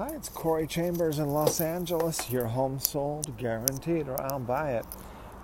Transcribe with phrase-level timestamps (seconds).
[0.00, 2.30] Hi, it's Corey Chambers in Los Angeles.
[2.30, 4.86] Your home sold, guaranteed, or I'll buy it.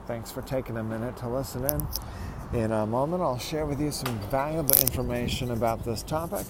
[0.07, 2.59] Thanks for taking a minute to listen in.
[2.59, 6.47] In a moment, I'll share with you some valuable information about this topic.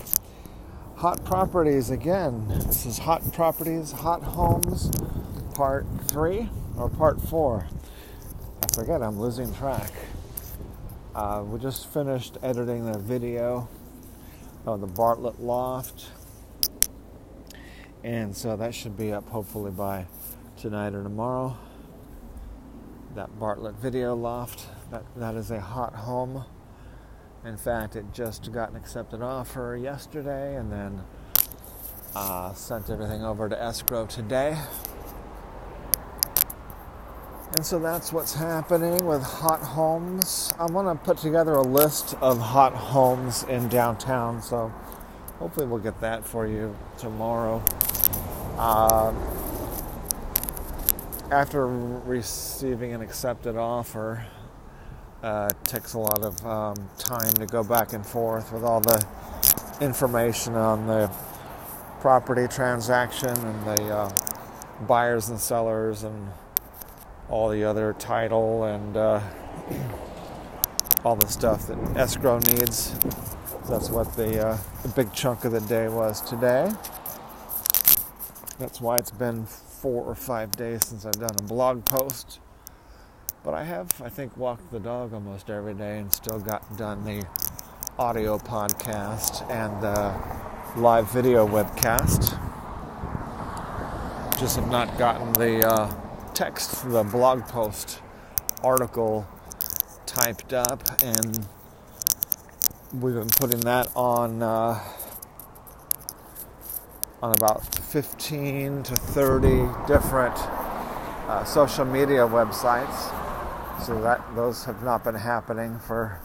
[0.99, 2.47] Hot properties again.
[2.47, 4.89] This is Hot Properties, Hot Homes,
[5.57, 6.49] Part 3
[6.79, 7.67] or Part 4.
[8.63, 9.91] I forget, I'm losing track.
[11.13, 13.69] Uh, we just finished editing the video
[14.65, 16.11] of the Bartlett Loft
[18.05, 20.07] and so that should be up hopefully by
[20.57, 21.57] tonight or tomorrow.
[23.15, 26.45] That Bartlett Video Loft, that, that is a hot home.
[27.45, 31.03] In fact, it just got an accepted offer yesterday and then
[32.15, 34.59] uh, sent everything over to escrow today.
[37.55, 40.53] And so that's what's happening with hot homes.
[40.59, 44.73] I'm going to put together a list of hot homes in downtown, so
[45.39, 47.63] hopefully we'll get that for you tomorrow.
[48.59, 49.13] Uh,
[51.31, 54.25] after receiving an accepted offer,
[55.23, 59.07] uh, takes a lot of um, time to go back and forth with all the
[59.81, 61.11] information on the
[62.01, 64.11] property transaction and the uh,
[64.87, 66.29] buyers and sellers and
[67.29, 69.21] all the other title and uh,
[71.07, 72.93] all the stuff that escrow needs.
[73.69, 76.69] That's what the, uh, the big chunk of the day was today.
[78.59, 82.41] That's why it's been four or five days since I've done a blog post.
[83.45, 87.05] But I have, I think, walked the dog almost every day and still got done
[87.05, 87.25] the
[88.01, 92.37] audio podcast and the live video webcast.
[94.41, 95.95] Just have not gotten the uh,
[96.35, 98.01] text, the blog post
[98.65, 99.25] article
[100.17, 101.47] typed up, and
[102.95, 104.43] we've been putting that on.
[104.43, 104.81] Uh,
[107.23, 110.37] on about 15 to 30 different
[111.29, 113.13] uh, social media websites.
[113.85, 116.21] So that those have not been happening for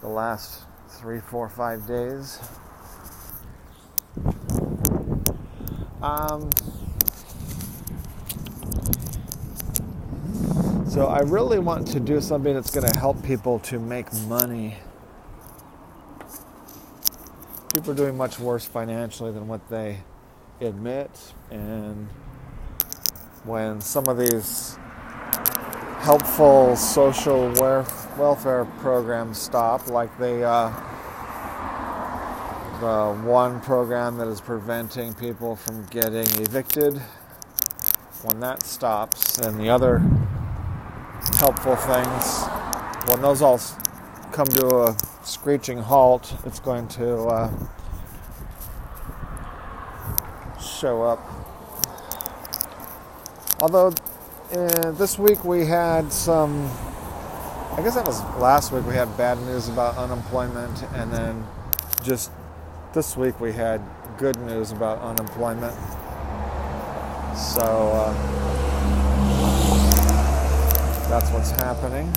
[0.00, 2.38] the last three, four, five days.
[6.02, 6.50] Um,
[11.00, 14.76] so I really want to do something that's going to help people to make money
[17.72, 20.00] people are doing much worse financially than what they
[20.60, 21.10] admit.
[21.50, 22.06] And
[23.44, 24.76] when some of these
[26.00, 30.68] helpful social welfare programs stop, like the uh,
[32.80, 36.98] the one program that is preventing people from getting evicted,
[38.22, 40.02] when that stops, and the other
[41.40, 42.44] helpful things,
[43.08, 43.58] when those all
[44.30, 47.50] come to a screeching halt, it's going to uh,
[50.60, 51.18] show up.
[53.58, 53.88] Although
[54.52, 56.70] uh, this week we had some,
[57.72, 61.46] I guess that was last week we had bad news about unemployment, and then
[62.02, 62.30] just
[62.92, 63.80] this week we had
[64.18, 65.74] good news about unemployment.
[67.34, 68.59] So uh,
[71.10, 72.14] that's what's happening.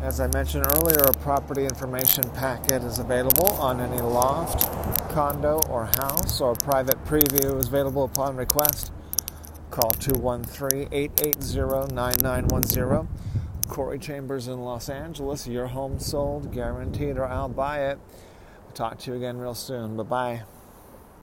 [0.00, 4.62] As I mentioned earlier, a property information packet is available on any loft,
[5.10, 8.90] condo, or house, or private preview is available upon request.
[9.70, 13.08] Call 213 880 9910.
[13.68, 15.46] Corey Chambers in Los Angeles.
[15.46, 17.98] Your home sold, guaranteed, or I'll buy it.
[18.72, 19.94] Talk to you again real soon.
[19.94, 20.42] Bye bye.